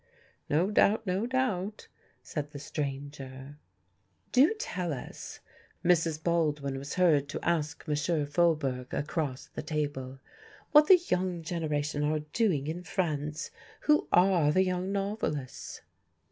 [0.49, 1.87] "No doubt, no doubt,"
[2.23, 3.59] said the stranger.
[4.31, 5.41] "Do tell us,"
[5.85, 6.23] Mrs.
[6.23, 8.25] Baldwin was heard to ask M.
[8.25, 10.17] Faubourg across the table,
[10.71, 13.51] "what the young generation are doing in France?
[13.81, 15.81] Who are the young novelists?"